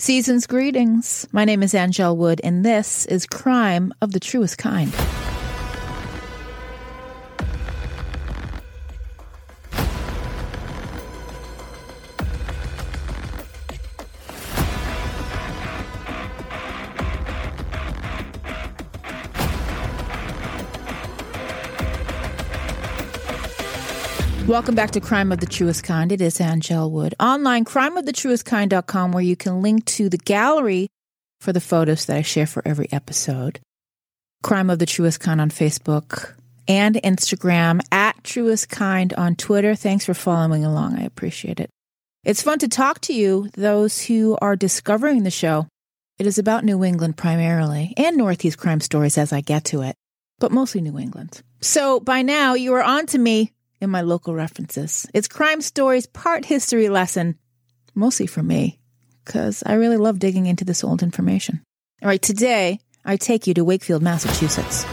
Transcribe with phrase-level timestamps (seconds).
[0.00, 1.26] Season's greetings.
[1.32, 4.94] My name is Angel Wood, and this is Crime of the Truest Kind.
[24.48, 26.10] Welcome back to Crime of the Truest Kind.
[26.10, 27.14] It is Angel Wood.
[27.20, 30.88] Online, crimeofthetruestkind.com, where you can link to the gallery
[31.38, 33.60] for the photos that I share for every episode.
[34.42, 36.32] Crime of the Truest Kind on Facebook
[36.66, 39.74] and Instagram, at Truest Kind on Twitter.
[39.74, 40.98] Thanks for following along.
[40.98, 41.68] I appreciate it.
[42.24, 45.66] It's fun to talk to you, those who are discovering the show.
[46.18, 49.94] It is about New England primarily, and Northeast crime stories as I get to it,
[50.38, 51.42] but mostly New England.
[51.60, 55.06] So by now, you are on to me in my local references.
[55.14, 57.38] It's crime stories, part history lesson,
[57.94, 58.78] mostly for me,
[59.24, 61.62] because I really love digging into this old information.
[62.02, 64.84] All right, today I take you to Wakefield, Massachusetts.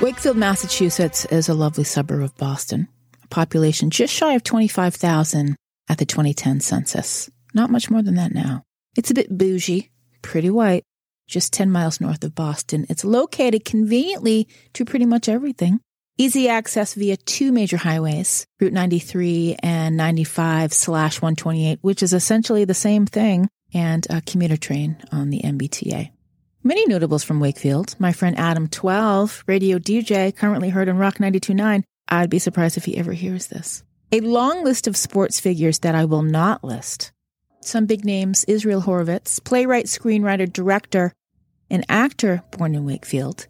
[0.00, 2.88] Wakefield, Massachusetts is a lovely suburb of Boston,
[3.22, 5.56] a population just shy of 25,000
[5.90, 7.28] at the 2010 census.
[7.52, 8.62] Not much more than that now.
[8.96, 9.90] It's a bit bougie,
[10.22, 10.84] pretty white,
[11.30, 12.84] just 10 miles north of Boston.
[12.88, 15.80] It's located conveniently to pretty much everything.
[16.18, 22.66] Easy access via two major highways, Route 93 and 95 slash 128, which is essentially
[22.66, 26.10] the same thing, and a commuter train on the MBTA.
[26.62, 27.96] Many notables from Wakefield.
[27.98, 31.84] My friend Adam 12, radio DJ, currently heard on Rock 92.9.
[32.08, 33.82] I'd be surprised if he ever hears this.
[34.12, 37.12] A long list of sports figures that I will not list.
[37.62, 41.14] Some big names Israel Horovitz, playwright, screenwriter, director,
[41.70, 43.46] an actor born in Wakefield.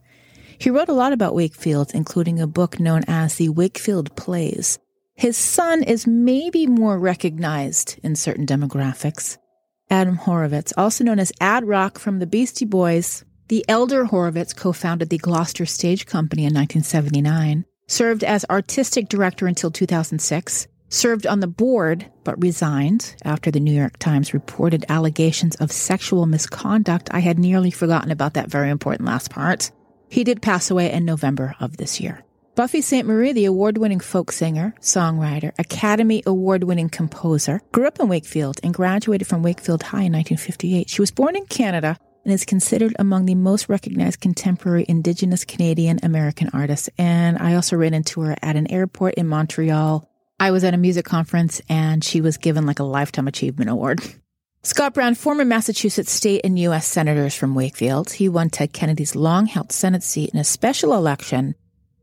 [0.59, 4.79] He wrote a lot about Wakefield, including a book known as the Wakefield Plays.
[5.15, 9.39] His son is maybe more recognized in certain demographics.
[9.91, 14.73] Adam Horovitz, also known as Ad Rock from the Beastie Boys, the elder Horovitz co
[14.73, 21.41] founded the Gloucester Stage Company in 1979, served as artistic director until 2006, served on
[21.41, 27.09] the board but resigned after the New York Times reported allegations of sexual misconduct.
[27.13, 29.71] I had nearly forgotten about that very important last part.
[30.11, 32.25] He did pass away in November of this year.
[32.57, 38.09] Buffy Sainte-Marie, the award winning folk singer, songwriter, Academy Award winning composer, grew up in
[38.09, 40.91] Wakefield and graduated from Wakefield High in 1958.
[40.91, 46.01] She was born in Canada and is considered among the most recognized contemporary Indigenous Canadian
[46.03, 46.91] American artists.
[46.99, 50.10] And I also ran into her at an airport in Montreal
[50.41, 54.01] I was at a music conference and she was given like a Lifetime Achievement Award.
[54.63, 56.87] Scott Brown, former Massachusetts state and U.S.
[56.87, 61.55] senators from Wakefield, he won Ted Kennedy's long held Senate seat in a special election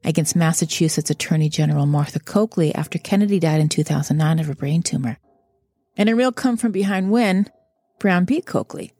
[0.03, 5.17] against Massachusetts Attorney General Martha Coakley after Kennedy died in 2009 of a brain tumor.
[5.95, 7.49] In a real come from behind win,
[7.97, 8.93] Brown beat Coakley.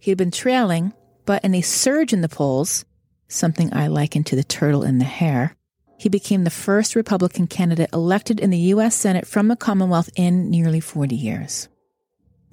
[0.00, 0.94] He had been trailing,
[1.26, 2.84] but in a surge in the polls,
[3.28, 5.54] something I liken to the turtle in the hare,
[6.00, 8.94] he became the first Republican candidate elected in the U.S.
[8.94, 11.68] Senate from the Commonwealth in nearly 40 years.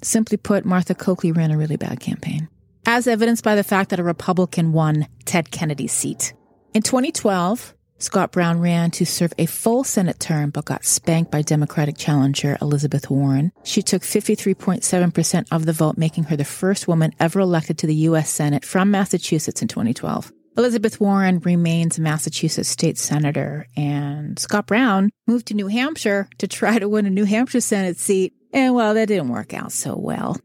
[0.02, 2.48] Simply put, Martha Coakley ran a really bad campaign,
[2.84, 6.34] as evidenced by the fact that a Republican won Ted Kennedy's seat.
[6.74, 11.40] In 2012, Scott Brown ran to serve a full Senate term but got spanked by
[11.40, 13.50] Democratic challenger Elizabeth Warren.
[13.64, 17.94] She took 53.7% of the vote, making her the first woman ever elected to the
[18.10, 18.28] U.S.
[18.28, 20.32] Senate from Massachusetts in 2012.
[20.58, 26.48] Elizabeth Warren remains a Massachusetts state senator, and Scott Brown moved to New Hampshire to
[26.48, 28.34] try to win a New Hampshire Senate seat.
[28.52, 30.36] And well, that didn't work out so well.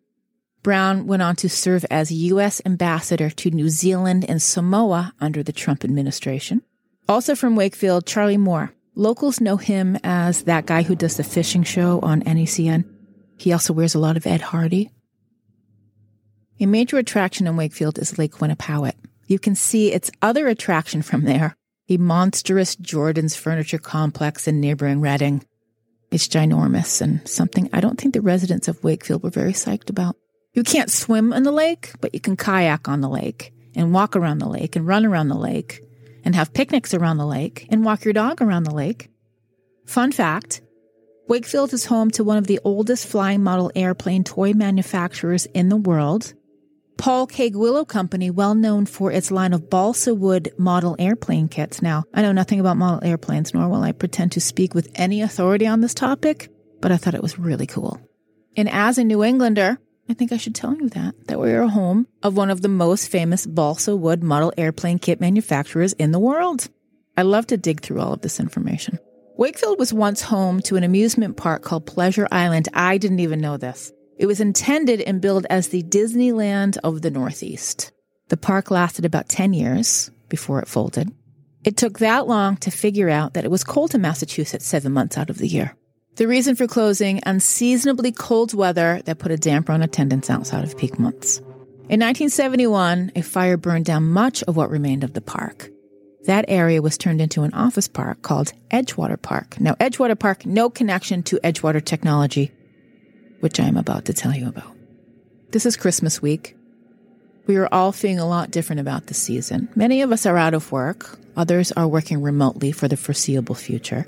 [0.62, 2.62] Brown went on to serve as U.S.
[2.64, 6.62] ambassador to New Zealand and Samoa under the Trump administration.
[7.10, 8.72] Also from Wakefield, Charlie Moore.
[8.94, 12.86] Locals know him as that guy who does the fishing show on NECN.
[13.38, 14.92] He also wears a lot of Ed Hardy.
[16.60, 18.94] A major attraction in Wakefield is Lake Quannapowitt.
[19.28, 21.56] You can see its other attraction from there
[21.88, 25.46] the monstrous Jordan's Furniture Complex in neighboring Reading.
[26.12, 30.16] It's ginormous and something I don't think the residents of Wakefield were very psyched about.
[30.54, 34.16] You can't swim in the lake, but you can kayak on the lake and walk
[34.16, 35.82] around the lake and run around the lake
[36.24, 39.10] and have picnics around the lake and walk your dog around the lake.
[39.86, 40.62] Fun fact
[41.28, 45.78] Wakefield is home to one of the oldest flying model airplane toy manufacturers in the
[45.78, 46.34] world
[46.98, 51.82] Paul Guillow Company, well known for its line of balsa wood model airplane kits.
[51.82, 55.22] Now, I know nothing about model airplanes, nor will I pretend to speak with any
[55.22, 56.50] authority on this topic,
[56.82, 58.00] but I thought it was really cool.
[58.56, 59.78] And as a New Englander,
[60.10, 62.68] I think I should tell you that, that we are home of one of the
[62.68, 66.70] most famous balsa wood model airplane kit manufacturers in the world.
[67.16, 69.00] I love to dig through all of this information.
[69.38, 72.70] Wakefield was once home to an amusement park called Pleasure Island.
[72.74, 73.92] I didn't even know this.
[74.24, 77.92] It was intended and billed as the Disneyland of the Northeast.
[78.30, 81.12] The park lasted about 10 years before it folded.
[81.66, 85.18] It took that long to figure out that it was cold in Massachusetts seven months
[85.18, 85.76] out of the year.
[86.16, 90.78] The reason for closing unseasonably cold weather that put a damper on attendance outside of
[90.78, 91.40] peak months.
[91.90, 95.70] In 1971, a fire burned down much of what remained of the park.
[96.28, 99.60] That area was turned into an office park called Edgewater Park.
[99.60, 102.54] Now, Edgewater Park, no connection to Edgewater technology,
[103.44, 104.74] which I am about to tell you about.
[105.52, 106.56] This is Christmas week.
[107.46, 109.68] We are all feeling a lot different about the season.
[109.76, 114.08] Many of us are out of work, others are working remotely for the foreseeable future.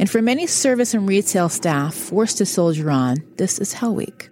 [0.00, 4.30] And for many service and retail staff forced to soldier on, this is Hell Week.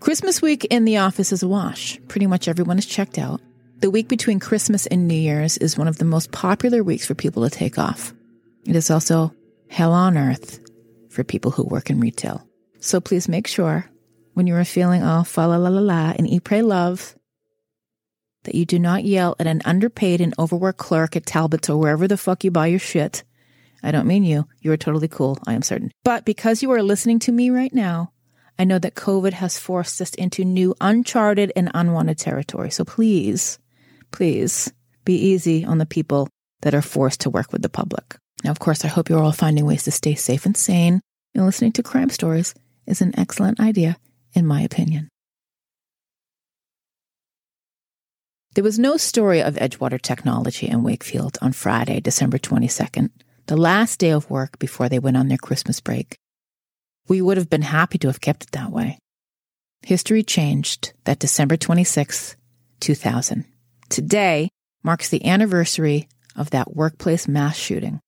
[0.00, 2.00] Christmas week in the office is a wash.
[2.08, 3.42] Pretty much everyone is checked out.
[3.80, 7.14] The week between Christmas and New Year's is one of the most popular weeks for
[7.14, 8.14] people to take off.
[8.64, 9.34] It is also
[9.68, 10.60] hell on earth
[11.10, 12.49] for people who work in retail.
[12.80, 13.90] So please make sure
[14.32, 17.14] when you are feeling all fa la la la la and eat, pray, love,
[18.44, 22.08] that you do not yell at an underpaid and overworked clerk at Talbot's or wherever
[22.08, 23.22] the fuck you buy your shit.
[23.82, 24.46] I don't mean you.
[24.60, 25.90] You are totally cool, I am certain.
[26.04, 28.12] But because you are listening to me right now,
[28.58, 32.70] I know that COVID has forced us into new, uncharted, and unwanted territory.
[32.70, 33.58] So please,
[34.10, 34.72] please
[35.04, 36.28] be easy on the people
[36.62, 38.16] that are forced to work with the public.
[38.44, 41.00] Now, of course, I hope you're all finding ways to stay safe and sane,
[41.34, 42.54] and listening to crime stories
[42.90, 43.96] is an excellent idea,
[44.34, 45.08] in my opinion.
[48.54, 53.10] There was no story of Edgewater Technology in Wakefield on Friday, December 22nd,
[53.46, 56.16] the last day of work before they went on their Christmas break.
[57.08, 58.98] We would have been happy to have kept it that way.
[59.82, 62.34] History changed that December 26th,
[62.80, 63.44] 2000.
[63.88, 64.48] Today
[64.82, 68.00] marks the anniversary of that workplace mass shooting.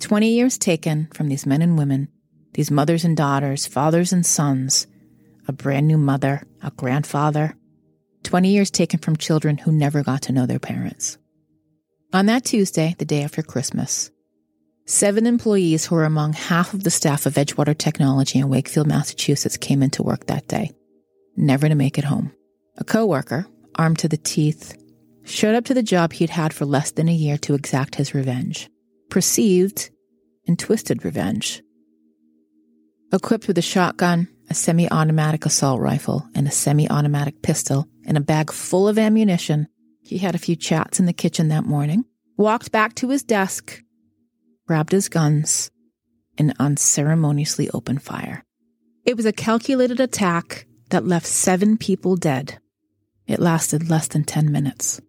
[0.00, 2.08] 20 years taken from these men and women,
[2.56, 4.86] these mothers and daughters, fathers and sons,
[5.46, 7.54] a brand new mother, a grandfather,
[8.22, 11.18] 20 years taken from children who never got to know their parents.
[12.14, 14.10] On that Tuesday, the day after Christmas,
[14.86, 19.58] seven employees who were among half of the staff of Edgewater Technology in Wakefield, Massachusetts
[19.58, 20.70] came into work that day,
[21.36, 22.32] never to make it home.
[22.78, 24.74] A coworker, armed to the teeth,
[25.24, 28.14] showed up to the job he'd had for less than a year to exact his
[28.14, 28.70] revenge.
[29.10, 29.90] Perceived
[30.48, 31.62] and twisted revenge.
[33.12, 38.16] Equipped with a shotgun, a semi automatic assault rifle, and a semi automatic pistol, and
[38.16, 39.68] a bag full of ammunition.
[40.02, 42.04] He had a few chats in the kitchen that morning,
[42.36, 43.80] walked back to his desk,
[44.66, 45.70] grabbed his guns,
[46.36, 48.44] and unceremoniously opened fire.
[49.04, 52.58] It was a calculated attack that left seven people dead.
[53.28, 55.00] It lasted less than 10 minutes.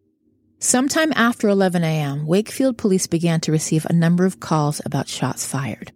[0.60, 5.46] Sometime after 11 a.m., Wakefield police began to receive a number of calls about shots
[5.46, 5.92] fired.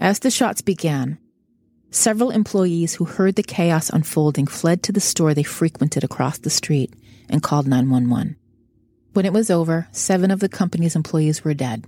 [0.00, 1.18] As the shots began,
[1.92, 6.50] Several employees who heard the chaos unfolding fled to the store they frequented across the
[6.50, 6.94] street
[7.28, 8.36] and called 911.
[9.12, 11.86] When it was over, seven of the company's employees were dead.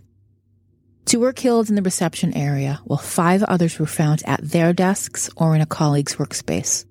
[1.05, 5.31] Two were killed in the reception area, while five others were found at their desks
[5.37, 6.85] or in a colleague's workspace.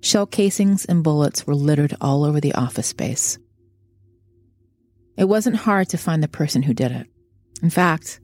[0.00, 3.38] Shell casings and bullets were littered all over the office space.
[5.18, 7.08] It wasn't hard to find the person who did it.
[7.62, 8.20] In fact,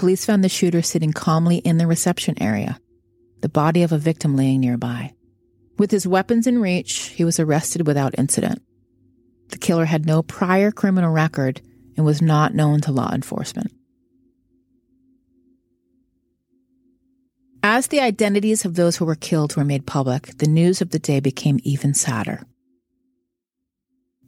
[0.00, 2.80] police found the shooter sitting calmly in the reception area,
[3.42, 5.12] the body of a victim laying nearby.
[5.76, 8.62] With his weapons in reach, he was arrested without incident.
[9.50, 11.60] The killer had no prior criminal record
[11.98, 13.74] and was not known to law enforcement.
[17.62, 20.98] As the identities of those who were killed were made public, the news of the
[20.98, 22.46] day became even sadder.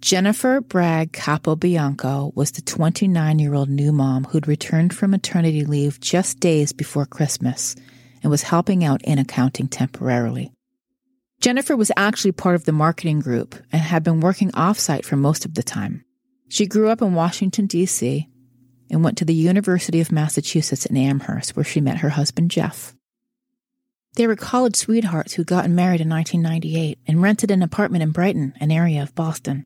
[0.03, 6.01] Jennifer Bragg Capobianco was the 29 year old new mom who'd returned from maternity leave
[6.01, 7.77] just days before Christmas
[8.21, 10.53] and was helping out in accounting temporarily.
[11.41, 15.45] Jennifer was actually part of the marketing group and had been working offsite for most
[15.45, 16.05] of the time.
[16.49, 18.29] She grew up in Washington, D.C.,
[18.91, 22.93] and went to the University of Massachusetts in Amherst, where she met her husband, Jeff.
[24.17, 28.55] They were college sweethearts who got married in 1998 and rented an apartment in Brighton,
[28.59, 29.65] an area of Boston.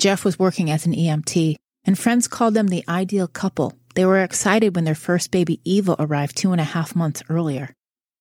[0.00, 3.74] Jeff was working as an EMT, and friends called them the ideal couple.
[3.94, 7.74] They were excited when their first baby, Eva, arrived two and a half months earlier.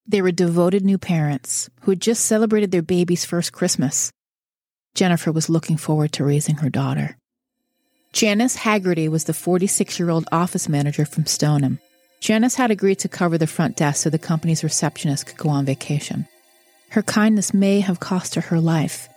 [0.05, 4.11] They were devoted new parents who had just celebrated their baby's first Christmas.
[4.93, 7.15] Jennifer was looking forward to raising her daughter.
[8.11, 11.79] Janice Haggerty was the 46 year old office manager from Stoneham.
[12.19, 15.63] Janice had agreed to cover the front desk so the company's receptionist could go on
[15.63, 16.27] vacation.
[16.89, 19.07] Her kindness may have cost her her life.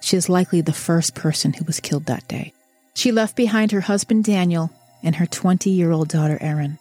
[0.00, 2.52] She is likely the first person who was killed that day.
[2.94, 4.70] She left behind her husband Daniel
[5.02, 6.78] and her 20 year old daughter Erin.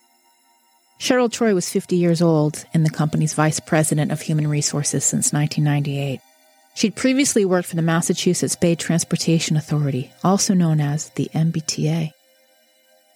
[0.99, 5.31] Cheryl Troy was 50 years old and the company's vice president of human resources since
[5.31, 6.19] 1998.
[6.75, 12.11] She'd previously worked for the Massachusetts Bay Transportation Authority, also known as the MBTA.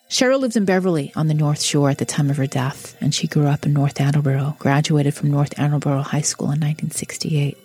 [0.10, 3.16] Cheryl lived in Beverly on the North Shore at the time of her death, and
[3.16, 7.58] she grew up in North Attleboro, graduated from North Attleboro High School in 1968.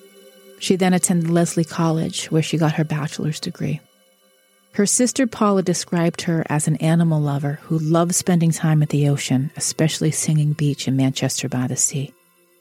[0.59, 3.81] She then attended Lesley College, where she got her bachelor's degree.
[4.73, 9.09] Her sister Paula described her as an animal lover who loved spending time at the
[9.09, 12.13] ocean, especially Singing Beach in Manchester by the Sea.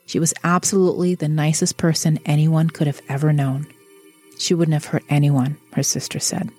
[0.07, 3.67] She was absolutely the nicest person anyone could have ever known.
[4.39, 6.49] She wouldn't have hurt anyone, her sister said.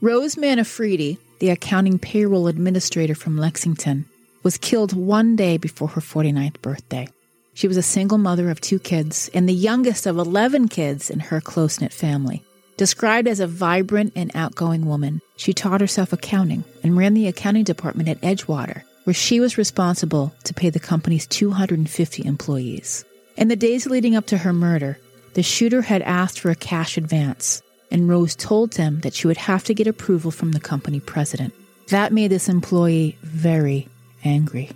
[0.00, 4.06] Rose Manfredi, the accounting payroll administrator from Lexington,
[4.44, 7.08] was killed one day before her 49th birthday.
[7.58, 11.18] She was a single mother of two kids and the youngest of 11 kids in
[11.18, 12.44] her close knit family.
[12.76, 17.64] Described as a vibrant and outgoing woman, she taught herself accounting and ran the accounting
[17.64, 23.04] department at Edgewater, where she was responsible to pay the company's 250 employees.
[23.36, 24.96] In the days leading up to her murder,
[25.34, 27.60] the shooter had asked for a cash advance,
[27.90, 31.52] and Rose told him that she would have to get approval from the company president.
[31.88, 33.88] That made this employee very
[34.24, 34.70] angry,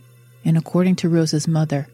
[0.45, 1.87] and according to Rose's mother,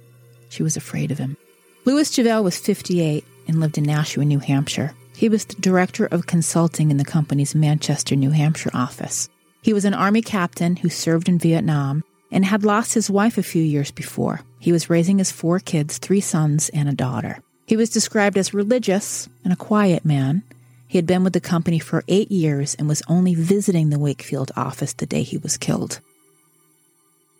[0.48, 1.36] she was afraid of him.
[1.84, 4.94] Louis Javelle was 58 and lived in Nashua, New Hampshire.
[5.16, 9.28] He was the director of consulting in the company's Manchester, New Hampshire office.
[9.62, 13.42] He was an Army captain who served in Vietnam and had lost his wife a
[13.42, 14.42] few years before.
[14.60, 17.42] He was raising his four kids, three sons, and a daughter.
[17.66, 20.42] He was described as religious and a quiet man.
[20.86, 24.52] He had been with the company for eight years and was only visiting the Wakefield
[24.56, 26.00] office the day he was killed.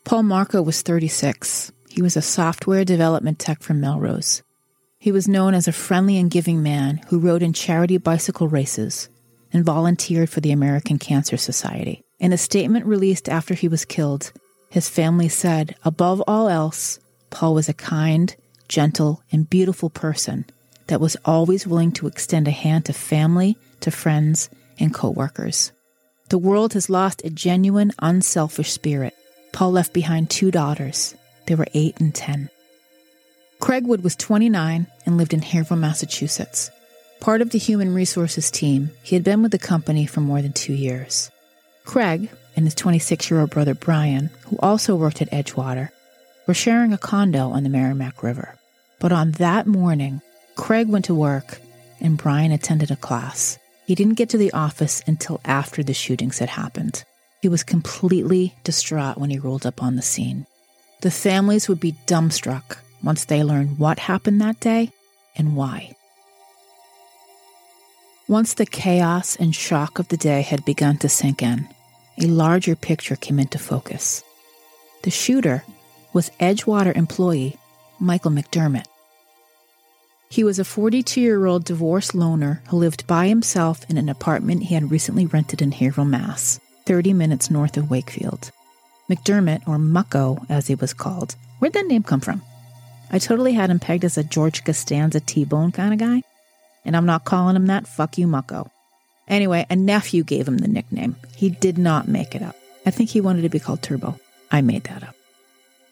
[0.04, 1.72] Paul Marceaux was 36.
[1.98, 4.44] He was a software development tech from Melrose.
[5.00, 9.08] He was known as a friendly and giving man who rode in charity bicycle races
[9.52, 12.04] and volunteered for the American Cancer Society.
[12.20, 14.30] In a statement released after he was killed,
[14.70, 17.00] his family said, above all else,
[17.30, 18.36] Paul was a kind,
[18.68, 20.44] gentle, and beautiful person
[20.86, 25.72] that was always willing to extend a hand to family, to friends, and coworkers.
[26.28, 29.16] The world has lost a genuine, unselfish spirit.
[29.50, 31.16] Paul left behind two daughters.
[31.48, 32.50] They were 8 and 10.
[33.58, 36.70] Craig Wood was 29 and lived in Haverhill, Massachusetts.
[37.20, 40.52] Part of the human resources team, he had been with the company for more than
[40.52, 41.30] two years.
[41.86, 45.88] Craig and his 26 year old brother Brian, who also worked at Edgewater,
[46.46, 48.54] were sharing a condo on the Merrimack River.
[49.00, 50.20] But on that morning,
[50.54, 51.62] Craig went to work
[51.98, 53.58] and Brian attended a class.
[53.86, 57.04] He didn't get to the office until after the shootings had happened.
[57.40, 60.46] He was completely distraught when he rolled up on the scene.
[61.00, 64.90] The families would be dumbstruck once they learn what happened that day
[65.36, 65.94] and why.
[68.26, 71.68] Once the chaos and shock of the day had begun to sink in,
[72.20, 74.24] a larger picture came into focus.
[75.04, 75.62] The shooter
[76.12, 77.56] was Edgewater employee
[78.00, 78.86] Michael McDermott.
[80.28, 84.64] He was a 42 year old divorced loner who lived by himself in an apartment
[84.64, 88.50] he had recently rented in Haverhill, Mass., 30 minutes north of Wakefield.
[89.08, 92.42] McDermott, or Mucko as he was called, where'd that name come from?
[93.10, 96.22] I totally had him pegged as a George Costanza T Bone kind of guy.
[96.84, 97.86] And I'm not calling him that.
[97.86, 98.70] Fuck you, Mucko.
[99.26, 101.16] Anyway, a nephew gave him the nickname.
[101.36, 102.56] He did not make it up.
[102.86, 104.18] I think he wanted to be called Turbo.
[104.50, 105.14] I made that up.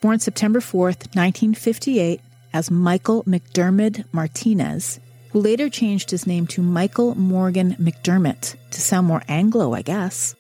[0.01, 2.21] Born September 4th, 1958,
[2.53, 9.07] as Michael McDermott Martinez, who later changed his name to Michael Morgan McDermott to sound
[9.07, 10.35] more Anglo, I guess.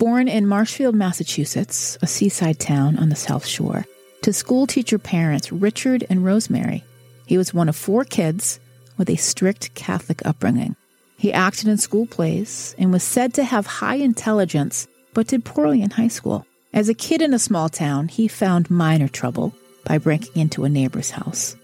[0.00, 3.84] Born in Marshfield, Massachusetts, a seaside town on the South Shore,
[4.22, 6.82] to schoolteacher parents Richard and Rosemary.
[7.26, 8.60] He was one of four kids
[8.96, 10.74] with a strict Catholic upbringing.
[11.18, 15.82] He acted in school plays and was said to have high intelligence, but did poorly
[15.82, 16.46] in high school.
[16.72, 19.52] As a kid in a small town, he found minor trouble
[19.84, 21.56] by breaking into a neighbor's house.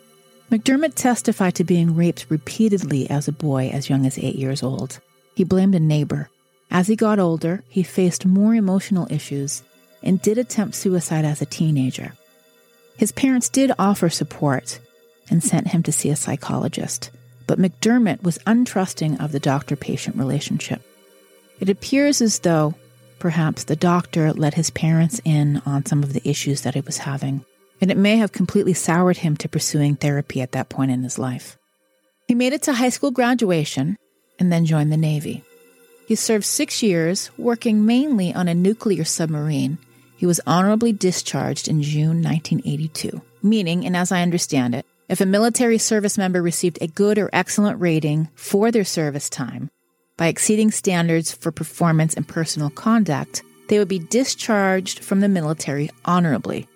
[0.51, 5.01] McDermott testified to being raped repeatedly as a boy as young as eight years old.
[5.35, 6.29] He blamed a neighbor.
[6.71, 9.63] As he got older, he faced more emotional issues
[10.03, 12.13] and did attempt suicide as a teenager.
[12.97, 14.81] His parents did offer support
[15.31, 17.11] and sent him to see a psychologist,
[17.47, 20.83] but McDermott was untrusting of the doctor patient relationship.
[21.61, 22.75] It appears as though
[23.19, 26.99] perhaps the doctor let his parents in on some of the issues that he was
[26.99, 27.45] having,
[27.81, 31.19] and it may have completely soured him to pursuing therapy at that point in his
[31.19, 31.57] life.
[32.29, 33.97] He made it to high school graduation
[34.39, 35.45] and then joined the Navy.
[36.07, 39.79] He served six years, working mainly on a nuclear submarine
[40.17, 45.27] he was honorably discharged in June 1982, meaning, and as I understand it, if a
[45.27, 49.71] military service member received a good or excellent rating for their service time
[50.17, 55.91] by exceeding standards for performance and personal conduct, they would be discharged from the military
[56.07, 56.67] honorably.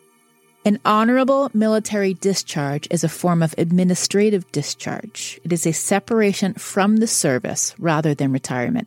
[0.66, 5.40] An honorable military discharge is a form of administrative discharge.
[5.42, 8.86] It is a separation from the service rather than retirement.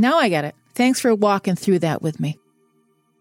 [0.00, 0.54] Now I get it.
[0.74, 2.38] Thanks for walking through that with me.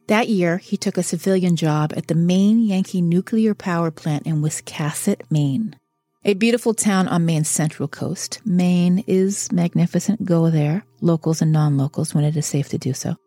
[0.07, 4.41] That year, he took a civilian job at the Maine Yankee Nuclear Power Plant in
[4.41, 5.75] Wiscasset, Maine.
[6.23, 8.39] A beautiful town on Maine's central coast.
[8.45, 10.23] Maine is magnificent.
[10.23, 13.17] Go there, locals and non locals, when it is safe to do so.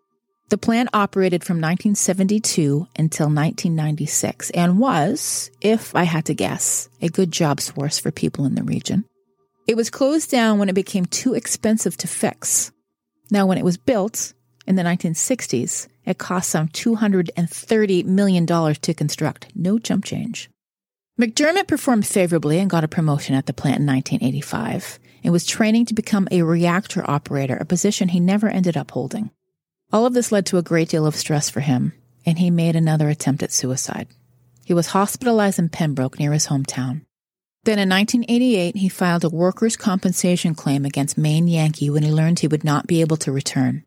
[0.49, 7.11] The plant operated from 1972 until 1996 and was, if I had to guess, a
[7.11, 9.05] good job source for people in the region.
[9.67, 12.73] It was closed down when it became too expensive to fix.
[13.33, 14.35] Now, when it was built
[14.67, 19.47] in the 1960s, it cost some $230 million to construct.
[19.55, 20.51] No chump change.
[21.19, 25.87] McDermott performed favorably and got a promotion at the plant in 1985 and was training
[25.87, 29.31] to become a reactor operator, a position he never ended up holding.
[29.91, 31.95] All of this led to a great deal of stress for him,
[32.27, 34.09] and he made another attempt at suicide.
[34.67, 37.07] He was hospitalized in Pembroke near his hometown.
[37.65, 42.41] Then in 1988, he filed a workers' compensation claim against Maine Yankee when he learned
[42.41, 43.85] he would not be able to return.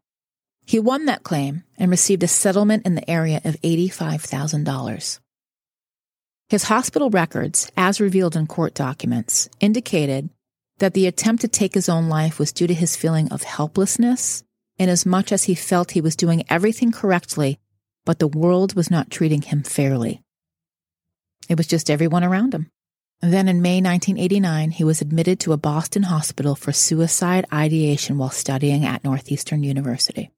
[0.66, 5.20] He won that claim and received a settlement in the area of $85,000.
[6.48, 10.30] His hospital records, as revealed in court documents, indicated
[10.78, 14.44] that the attempt to take his own life was due to his feeling of helplessness
[14.78, 17.60] inasmuch as he felt he was doing everything correctly,
[18.06, 20.22] but the world was not treating him fairly.
[21.48, 22.70] It was just everyone around him.
[23.22, 28.30] Then in May 1989, he was admitted to a Boston hospital for suicide ideation while
[28.30, 30.32] studying at Northeastern University.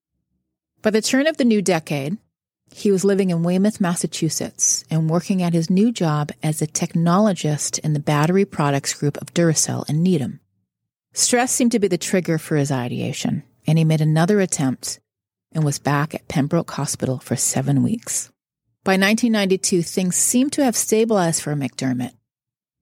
[0.82, 2.18] By the turn of the new decade,
[2.74, 7.80] he was living in Weymouth, Massachusetts, and working at his new job as a technologist
[7.80, 10.40] in the battery products group of Duracell in Needham.
[11.14, 15.00] Stress seemed to be the trigger for his ideation, and he made another attempt
[15.52, 18.32] and was back at Pembroke Hospital for seven weeks.
[18.84, 22.14] By 1992, things seemed to have stabilized for McDermott.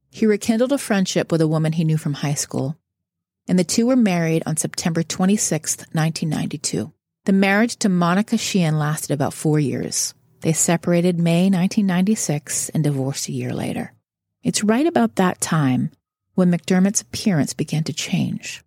[0.10, 2.78] He rekindled a friendship with a woman he knew from high school,
[3.48, 6.92] and the two were married on September 26, 1992.
[7.26, 10.14] The marriage to Monica Sheehan lasted about four years.
[10.42, 13.94] They separated May 1996 and divorced a year later.
[14.44, 15.92] It's right about that time
[16.36, 18.64] when McDermott's appearance began to change.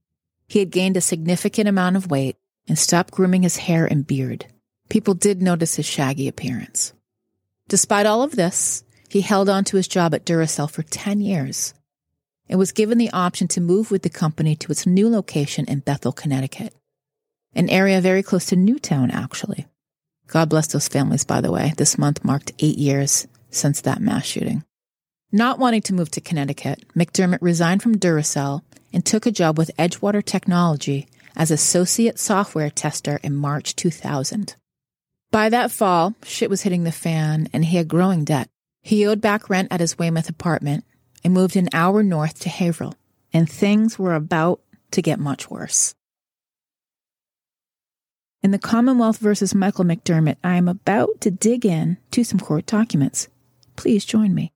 [0.48, 4.46] He had gained a significant amount of weight and stopped grooming his hair and beard.
[4.88, 6.94] People did notice his shaggy appearance.
[7.68, 11.74] Despite all of this, he held on to his job at Duracell for 10 years
[12.48, 15.80] and was given the option to move with the company to its new location in
[15.80, 16.74] Bethel, Connecticut,
[17.54, 19.66] an area very close to Newtown, actually.
[20.26, 21.72] God bless those families, by the way.
[21.76, 24.64] This month marked eight years since that mass shooting.
[25.32, 29.76] Not wanting to move to Connecticut, McDermott resigned from Duracell and took a job with
[29.78, 34.56] Edgewater Technology as associate software tester in March 2000.
[35.30, 38.48] By that fall, shit was hitting the fan and he had growing debt.
[38.88, 40.82] He owed back rent at his Weymouth apartment
[41.22, 42.94] and moved an hour north to Haverhill,
[43.34, 45.94] and things were about to get much worse.
[48.42, 52.64] In the Commonwealth versus Michael McDermott, I am about to dig in to some court
[52.64, 53.28] documents.
[53.76, 54.54] Please join me.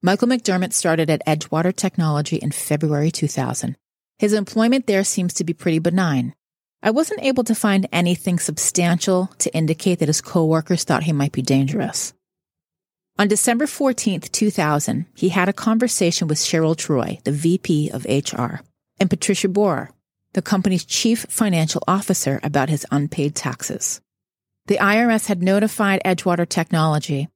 [0.00, 3.76] Michael McDermott started at Edgewater Technology in February 2000.
[4.20, 6.36] His employment there seems to be pretty benign.
[6.84, 11.32] I wasn't able to find anything substantial to indicate that his coworkers thought he might
[11.32, 12.14] be dangerous.
[13.20, 18.60] On December 14th, 2000, he had a conversation with Cheryl Troy, the VP of HR,
[19.00, 19.90] and Patricia Borer,
[20.34, 24.00] the company's chief financial officer, about his unpaid taxes.
[24.66, 27.28] The IRS had notified Edgewater Technology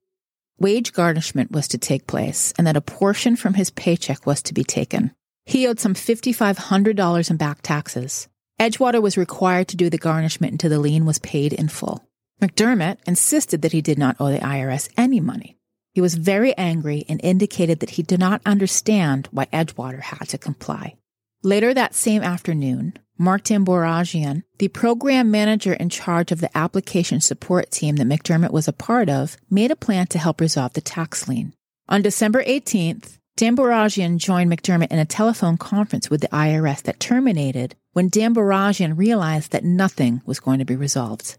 [0.59, 4.53] wage garnishment was to take place and that a portion from his paycheck was to
[4.53, 5.11] be taken.
[5.45, 8.29] He owed some $5,500 in back taxes.
[8.59, 12.07] Edgewater was required to do the garnishment until the lien was paid in full.
[12.41, 15.57] McDermott insisted that he did not owe the IRS any money.
[15.93, 20.37] He was very angry and indicated that he did not understand why Edgewater had to
[20.37, 20.95] comply.
[21.43, 27.69] Later that same afternoon, Mark Tamborajian, the program manager in charge of the application support
[27.69, 31.27] team that McDermott was a part of, made a plan to help resolve the tax
[31.27, 31.53] lien.
[31.87, 37.75] On December 18th, Tamborajian joined McDermott in a telephone conference with the IRS that terminated
[37.91, 41.37] when Tamborajian realized that nothing was going to be resolved.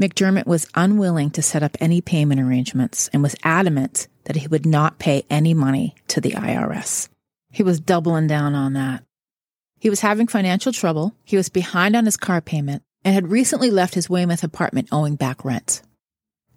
[0.00, 4.64] McDermott was unwilling to set up any payment arrangements and was adamant that he would
[4.64, 7.10] not pay any money to the IRS.
[7.50, 9.04] He was doubling down on that.
[9.78, 13.70] He was having financial trouble, he was behind on his car payment, and had recently
[13.70, 15.82] left his Weymouth apartment owing back rent.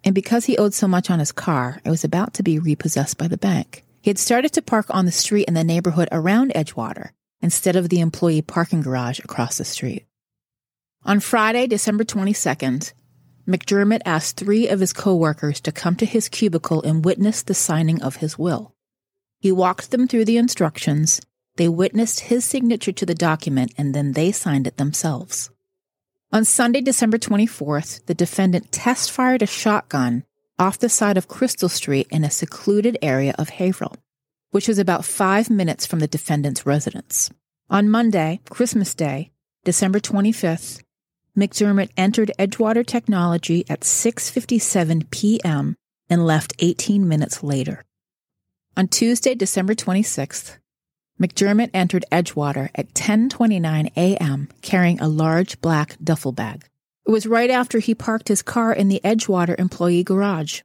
[0.05, 3.17] And because he owed so much on his car, it was about to be repossessed
[3.17, 3.83] by the bank.
[4.01, 7.09] He had started to park on the street in the neighborhood around Edgewater
[7.41, 10.05] instead of the employee parking garage across the street.
[11.03, 12.93] On Friday, December 22nd,
[13.47, 18.01] McDermott asked three of his coworkers to come to his cubicle and witness the signing
[18.01, 18.73] of his will.
[19.39, 21.19] He walked them through the instructions,
[21.55, 25.51] they witnessed his signature to the document, and then they signed it themselves.
[26.31, 30.23] On Sunday, December 24th, the defendant test fired a shotgun
[30.57, 33.95] off the side of Crystal Street in a secluded area of Haverhill,
[34.51, 37.29] which was about five minutes from the defendant's residence.
[37.69, 39.31] On Monday, Christmas Day,
[39.63, 40.81] December 25th,
[41.37, 45.75] McDermott entered Edgewater Technology at 6:57 p.m.
[46.07, 47.83] and left 18 minutes later.
[48.77, 50.57] On Tuesday, December 26th,
[51.19, 54.47] McDermott entered Edgewater at 10:29 a.m.
[54.61, 56.65] carrying a large black duffel bag.
[57.07, 60.61] It was right after he parked his car in the Edgewater employee garage.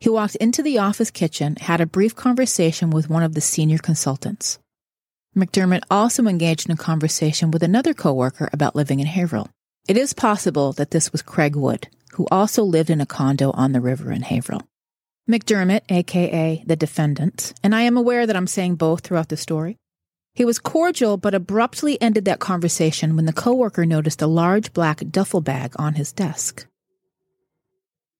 [0.00, 3.78] He walked into the office kitchen, had a brief conversation with one of the senior
[3.78, 4.58] consultants.
[5.36, 9.50] McDermott also engaged in a conversation with another coworker about living in Haverhill.
[9.88, 13.70] It is possible that this was Craig Wood, who also lived in a condo on
[13.70, 14.66] the river in Haverhill.
[15.30, 19.76] McDermott, aka the defendant, and I am aware that I'm saying both throughout the story.
[20.34, 25.02] He was cordial but abruptly ended that conversation when the coworker noticed a large black
[25.08, 26.66] duffel bag on his desk.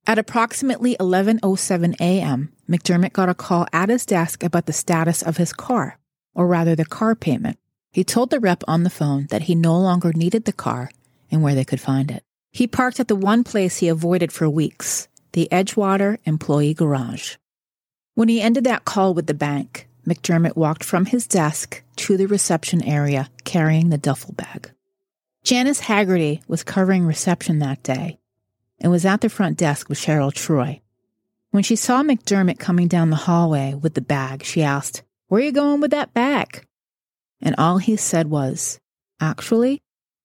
[0.07, 5.37] At approximately 11:07 a.m., McDermott got a call at his desk about the status of
[5.37, 5.99] his car,
[6.33, 7.59] or rather the car payment.
[7.91, 10.91] He told the rep on the phone that he no longer needed the car
[11.31, 12.23] and where they could find it.
[12.53, 17.37] He parked at the one place he avoided for weeks, the Edgewater employee garage.
[18.15, 22.27] When he ended that call with the bank, McDermott walked from his desk to the
[22.27, 24.71] reception area carrying the duffel bag.
[25.45, 28.19] Janice Haggerty was covering reception that day
[28.81, 30.81] and was at the front desk with Cheryl Troy.
[31.51, 35.45] When she saw McDermott coming down the hallway with the bag, she asked, Where are
[35.45, 36.67] you going with that bag?
[37.41, 38.81] And all he said was,
[39.21, 39.83] Actually,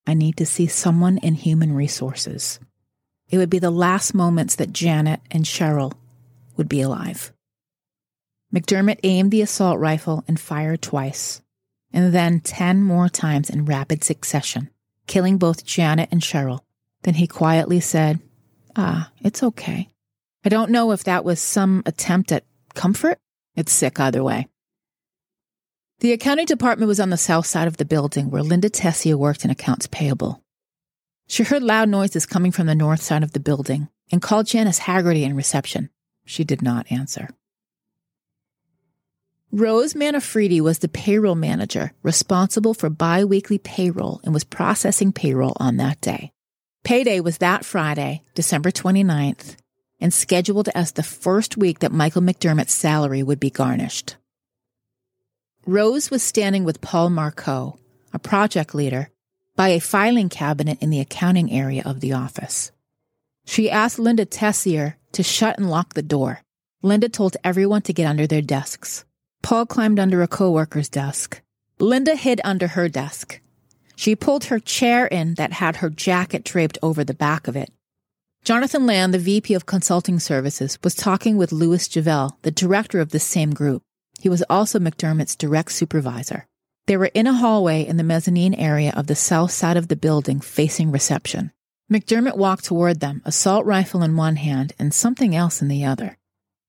[0.08, 2.60] I need to see someone in human resources.
[3.30, 5.94] It would be the last moments that Janet and Cheryl
[6.58, 7.32] would be alive.
[8.54, 11.42] McDermott aimed the assault rifle and fired twice,
[11.94, 14.70] and then 10 more times in rapid succession,
[15.08, 16.60] killing both Janet and Cheryl.
[17.04, 18.20] Then he quietly said,
[18.76, 19.90] Ah, it's okay.
[20.44, 23.18] I don't know if that was some attempt at comfort.
[23.56, 24.48] It's sick either way.
[26.02, 29.46] The accounting department was on the south side of the building where Linda Tessier worked
[29.46, 30.42] in accounts payable.
[31.28, 34.80] She heard loud noises coming from the north side of the building and called Janice
[34.80, 35.92] Haggerty in reception.
[36.26, 37.30] She did not answer.
[39.52, 45.78] Rose Manfredi was the payroll manager responsible for biweekly payroll and was processing payroll on
[45.78, 46.32] that day.
[46.84, 49.56] Payday was that Friday, December 29th,
[50.00, 54.16] and scheduled as the first week that Michael McDermott's salary would be garnished.
[55.72, 57.80] Rose was standing with Paul Marceaux,
[58.12, 59.10] a project leader,
[59.56, 62.74] by a filing cabinet in the accounting area of the office.
[63.46, 66.42] She asked Linda Tessier to shut and lock the door.
[66.82, 69.06] Linda told everyone to get under their desks.
[69.44, 71.42] Paul climbed under a coworker's desk.
[71.80, 73.40] Linda hid under her desk.
[73.96, 77.72] She pulled her chair in that had her jacket draped over the back of it.
[78.44, 83.12] Jonathan Land, the VP of Consulting Services, was talking with Louis Javelle, the director of
[83.12, 83.84] the same group.
[84.22, 86.48] He was also McDermott's direct supervisor.
[86.88, 89.96] They were in a hallway in the mezzanine area of the south side of the
[89.96, 91.52] building facing reception.
[91.92, 96.18] McDermott walked toward them, assault rifle in one hand and something else in the other.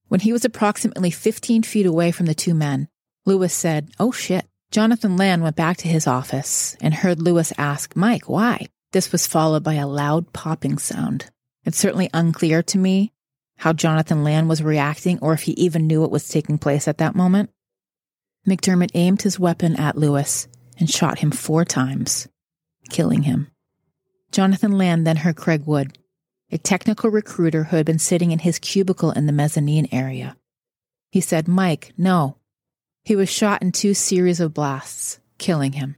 [0.08, 2.88] When he was approximately 15 feet away from the two men,
[3.24, 4.46] Lewis said, Oh shit.
[4.70, 8.66] Jonathan Land went back to his office and heard Lewis ask, Mike, why?
[8.92, 11.30] This was followed by a loud popping sound.
[11.64, 13.12] It's certainly unclear to me
[13.58, 16.98] how Jonathan Land was reacting or if he even knew what was taking place at
[16.98, 17.50] that moment.
[18.46, 22.28] McDermott aimed his weapon at Lewis and shot him four times,
[22.90, 23.50] killing him.
[24.32, 25.96] Jonathan Land then heard Craig Wood,
[26.50, 30.36] a technical recruiter who had been sitting in his cubicle in the mezzanine area.
[31.10, 32.36] He said, Mike, no.
[33.04, 35.96] He was shot in two series of blasts, killing him.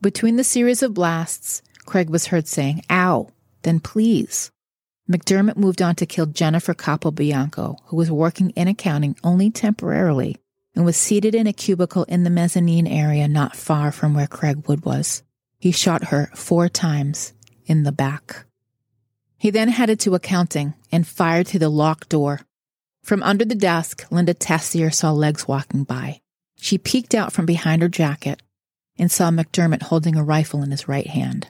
[0.00, 3.30] Between the series of blasts, Craig was heard saying, Ow,
[3.62, 4.50] then please.
[5.10, 10.36] McDermott moved on to kill Jennifer Capobianco, who was working in accounting only temporarily
[10.74, 14.66] and was seated in a cubicle in the mezzanine area not far from where Craig
[14.68, 15.22] Wood was.
[15.58, 17.32] He shot her four times
[17.66, 18.46] in the back.
[19.38, 22.40] He then headed to accounting and fired through the locked door.
[23.02, 26.20] From under the desk, Linda Tessier saw legs walking by.
[26.56, 28.40] She peeked out from behind her jacket
[28.96, 31.48] and saw McDermott holding a rifle in his right hand.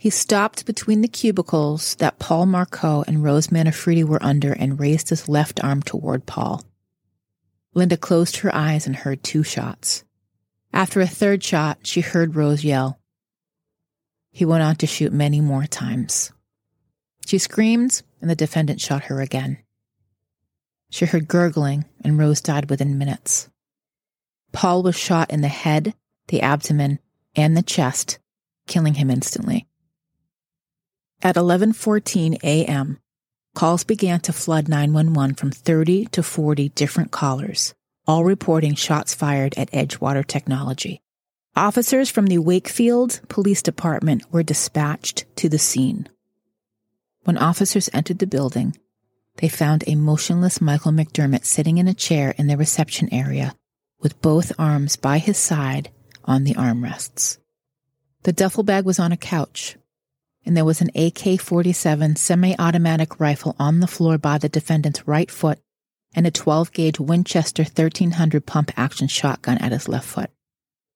[0.00, 5.10] He stopped between the cubicles that Paul Marceaux and Rose Manfredi were under and raised
[5.10, 6.64] his left arm toward Paul.
[7.74, 10.04] Linda closed her eyes and heard two shots.
[10.72, 12.98] After a third shot, she heard Rose yell,
[14.30, 16.32] He went on to shoot many more times.
[17.26, 19.58] She screamed, and the defendant shot her again.
[20.88, 23.50] She heard gurgling, and Rose died within minutes.
[24.50, 25.92] Paul was shot in the head,
[26.28, 27.00] the abdomen,
[27.36, 28.18] and the chest,
[28.66, 29.66] killing him instantly.
[31.22, 32.98] At 11:14 a.m.,
[33.54, 37.74] calls began to flood 911 from 30 to 40 different callers,
[38.06, 41.02] all reporting shots fired at Edgewater Technology.
[41.54, 46.08] Officers from the Wakefield Police Department were dispatched to the scene.
[47.24, 48.78] When officers entered the building,
[49.36, 53.54] they found a motionless Michael McDermott sitting in a chair in the reception area
[54.00, 55.90] with both arms by his side
[56.24, 57.36] on the armrests.
[58.22, 59.76] The duffel bag was on a couch,
[60.44, 65.06] and there was an AK 47 semi automatic rifle on the floor by the defendant's
[65.06, 65.58] right foot
[66.14, 70.30] and a 12 gauge Winchester 1300 pump action shotgun at his left foot.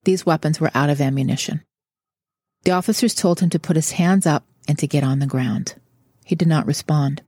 [0.05, 1.63] These weapons were out of ammunition.
[2.65, 5.75] The officers told him to put his hands up and to get on the ground.
[6.25, 7.23] He did not respond.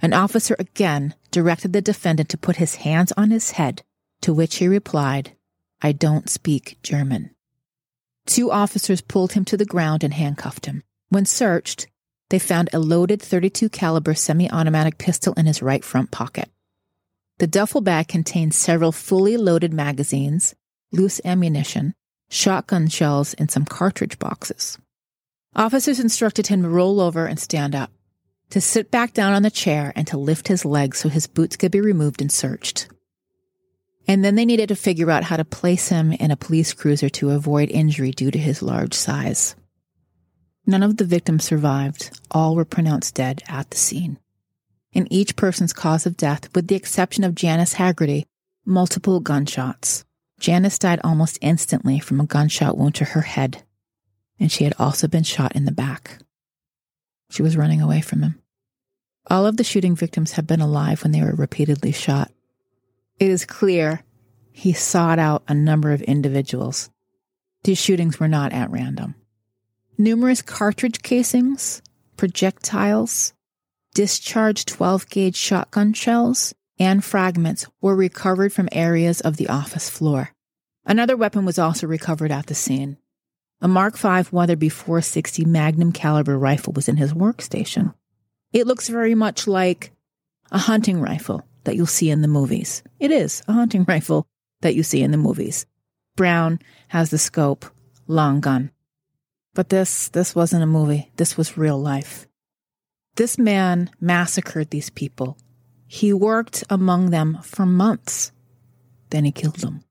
[0.00, 3.82] An officer again directed the defendant to put his hands on his head,
[4.22, 5.32] to which he replied,
[5.82, 7.33] I don't speak German.
[8.26, 10.82] Two officers pulled him to the ground and handcuffed him.
[11.10, 11.88] When searched,
[12.30, 16.50] they found a loaded 32 caliber semi-automatic pistol in his right front pocket.
[17.38, 20.54] The duffel bag contained several fully loaded magazines,
[20.92, 21.94] loose ammunition,
[22.30, 24.78] shotgun shells, and some cartridge boxes.
[25.54, 27.90] Officers instructed him to roll over and stand up,
[28.50, 31.56] to sit back down on the chair, and to lift his legs so his boots
[31.56, 32.88] could be removed and searched.
[34.06, 37.08] And then they needed to figure out how to place him in a police cruiser
[37.10, 39.56] to avoid injury due to his large size.
[40.66, 42.18] None of the victims survived.
[42.30, 44.18] All were pronounced dead at the scene.
[44.92, 48.26] In each person's cause of death, with the exception of Janice Haggerty,
[48.64, 50.04] multiple gunshots.
[50.38, 53.62] Janice died almost instantly from a gunshot wound to her head,
[54.38, 56.18] and she had also been shot in the back.
[57.30, 58.40] She was running away from him.
[59.30, 62.30] All of the shooting victims had been alive when they were repeatedly shot.
[63.18, 64.02] It is clear
[64.50, 66.90] he sought out a number of individuals.
[67.62, 69.14] These shootings were not at random.
[69.96, 71.80] Numerous cartridge casings,
[72.16, 73.32] projectiles,
[73.94, 80.30] discharged 12 gauge shotgun shells, and fragments were recovered from areas of the office floor.
[80.84, 82.96] Another weapon was also recovered at the scene.
[83.60, 87.94] A Mark V Weatherby 460 Magnum caliber rifle was in his workstation.
[88.52, 89.92] It looks very much like
[90.50, 92.82] a hunting rifle that you'll see in the movies.
[92.98, 94.26] It is a hunting rifle
[94.60, 95.66] that you see in the movies.
[96.16, 97.66] Brown has the scope,
[98.06, 98.70] long gun.
[99.54, 101.10] But this this wasn't a movie.
[101.16, 102.26] This was real life.
[103.16, 105.36] This man massacred these people.
[105.86, 108.32] He worked among them for months.
[109.10, 109.84] Then he killed them.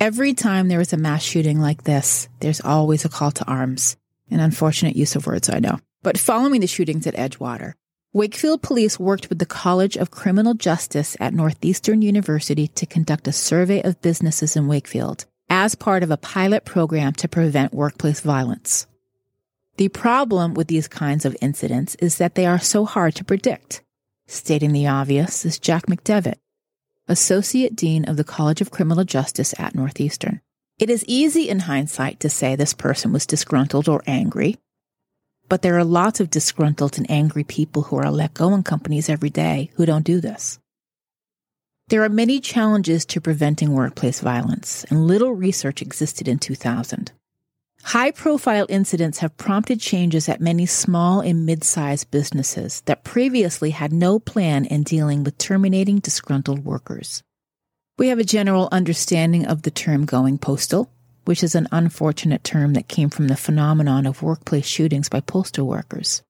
[0.00, 3.96] Every time there is a mass shooting like this, there's always a call to arms.
[4.30, 5.78] An unfortunate use of words, I know.
[6.02, 7.74] But following the shootings at Edgewater,
[8.14, 13.32] Wakefield police worked with the College of Criminal Justice at Northeastern University to conduct a
[13.32, 18.86] survey of businesses in Wakefield as part of a pilot program to prevent workplace violence.
[19.78, 23.82] The problem with these kinds of incidents is that they are so hard to predict.
[24.26, 26.36] Stating the obvious is Jack McDevitt,
[27.08, 30.42] Associate Dean of the College of Criminal Justice at Northeastern.
[30.78, 34.58] It is easy in hindsight to say this person was disgruntled or angry,
[35.52, 39.10] but there are lots of disgruntled and angry people who are let go in companies
[39.10, 40.58] every day who don't do this.
[41.88, 47.12] There are many challenges to preventing workplace violence, and little research existed in 2000.
[47.82, 53.72] High profile incidents have prompted changes at many small and mid sized businesses that previously
[53.72, 57.22] had no plan in dealing with terminating disgruntled workers.
[57.98, 60.90] We have a general understanding of the term going postal,
[61.24, 65.66] which is an unfortunate term that came from the phenomenon of workplace shootings by postal
[65.66, 66.22] workers.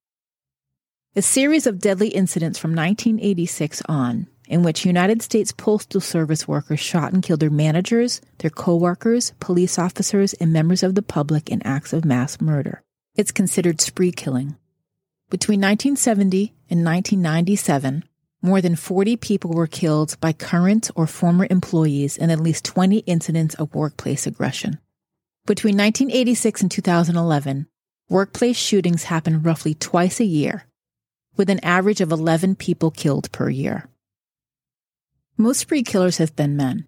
[1.15, 6.81] A series of deadly incidents from 1986 on, in which United States Postal Service workers
[6.81, 11.63] shot and killed their managers, their co-workers, police officers, and members of the public in
[11.67, 12.83] acts of mass murder.
[13.15, 14.57] It's considered spree killing.
[15.29, 18.05] Between 1970 and 1997,
[18.43, 22.99] more than 40 people were killed by current or former employees in at least 20
[23.01, 24.79] incidents of workplace aggression.
[25.47, 27.67] Between 1986 and 2011,
[28.09, 30.67] workplace shootings happened roughly twice a year,
[31.37, 33.89] with an average of 11 people killed per year.
[35.37, 36.87] Most spree killers have been men,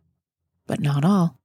[0.67, 1.39] but not all.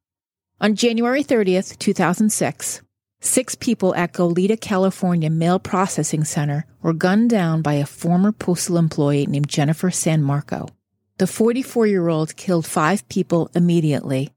[0.61, 2.81] On January 30th, 2006,
[3.21, 8.77] Six people at Goleta, California Mail Processing Center were gunned down by a former postal
[8.77, 10.69] employee named Jennifer San Marco.
[11.17, 14.29] The 44 year old killed five people immediately,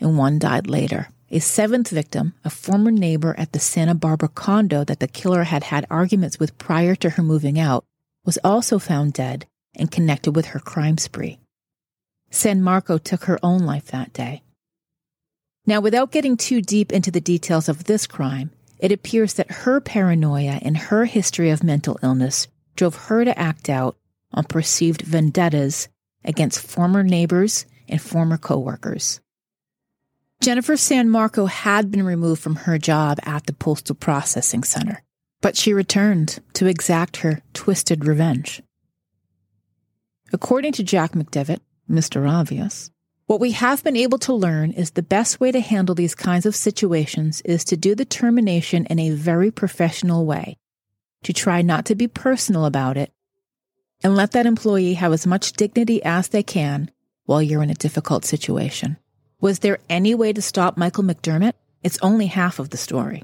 [0.00, 1.08] and one died later.
[1.30, 5.64] A seventh victim, a former neighbor at the Santa Barbara condo that the killer had
[5.64, 7.84] had arguments with prior to her moving out,
[8.24, 11.38] was also found dead and connected with her crime spree.
[12.30, 14.42] San Marco took her own life that day.
[15.66, 19.80] Now, without getting too deep into the details of this crime, it appears that her
[19.80, 23.96] paranoia and her history of mental illness drove her to act out
[24.32, 25.88] on perceived vendettas
[26.24, 29.20] against former neighbors and former coworkers.
[30.48, 35.02] Jennifer San Marco had been removed from her job at the Postal Processing Center,
[35.42, 38.62] but she returned to exact her twisted revenge.
[40.32, 42.26] According to Jack McDevitt, Mr.
[42.26, 42.90] Obvious,
[43.26, 46.46] what we have been able to learn is the best way to handle these kinds
[46.46, 50.56] of situations is to do the termination in a very professional way,
[51.24, 53.12] to try not to be personal about it,
[54.02, 56.90] and let that employee have as much dignity as they can
[57.26, 58.96] while you're in a difficult situation.
[59.40, 61.52] Was there any way to stop Michael McDermott?
[61.84, 63.22] It's only half of the story.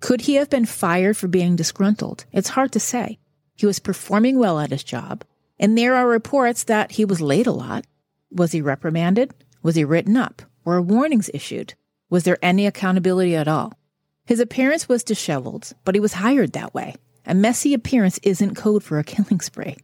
[0.00, 2.24] Could he have been fired for being disgruntled?
[2.32, 3.20] It's hard to say.
[3.54, 5.24] He was performing well at his job,
[5.60, 7.86] and there are reports that he was late a lot.
[8.32, 9.32] Was he reprimanded?
[9.62, 10.42] Was he written up?
[10.64, 11.74] Were warnings issued?
[12.10, 13.78] Was there any accountability at all?
[14.26, 16.96] His appearance was disheveled, but he was hired that way.
[17.26, 19.76] A messy appearance isn't code for a killing spree.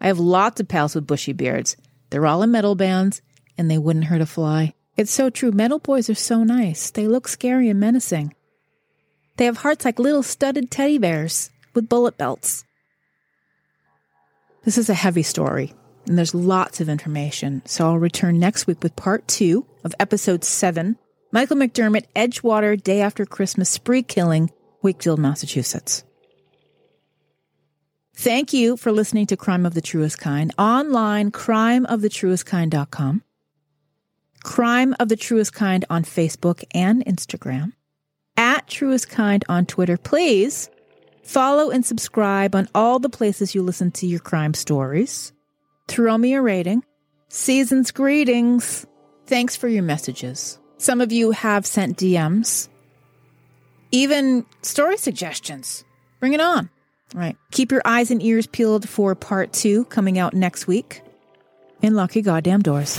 [0.00, 1.76] I have lots of pals with bushy beards.
[2.10, 3.20] They're all in metal bands,
[3.58, 4.74] and they wouldn't hurt a fly.
[4.98, 5.52] It's so true.
[5.52, 6.90] Metal boys are so nice.
[6.90, 8.34] They look scary and menacing.
[9.36, 12.64] They have hearts like little studded teddy bears with bullet belts.
[14.64, 15.72] This is a heavy story,
[16.06, 20.42] and there's lots of information, so I'll return next week with part two of episode
[20.42, 20.98] seven
[21.30, 24.50] Michael McDermott, Edgewater, Day After Christmas, Spree Killing,
[24.82, 26.02] Wakefield, Massachusetts.
[28.16, 33.22] Thank you for listening to Crime of the Truest Kind online, crimeofthetruestkind.com.
[34.48, 37.74] Crime of the Truest Kind on Facebook and Instagram,
[38.38, 39.98] at Truest Kind on Twitter.
[39.98, 40.70] Please
[41.22, 45.34] follow and subscribe on all the places you listen to your crime stories.
[45.86, 46.82] Throw me a rating.
[47.28, 48.86] Season's greetings.
[49.26, 50.58] Thanks for your messages.
[50.78, 52.70] Some of you have sent DMs,
[53.92, 55.84] even story suggestions.
[56.20, 56.70] Bring it on.
[57.14, 57.36] All right.
[57.50, 61.02] Keep your eyes and ears peeled for part two coming out next week.
[61.82, 62.98] In lucky goddamn doors.